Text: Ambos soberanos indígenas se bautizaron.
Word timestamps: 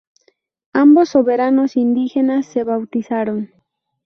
Ambos 0.73 1.09
soberanos 1.09 1.77
indígenas 1.77 2.47
se 2.47 2.63
bautizaron. 2.63 3.51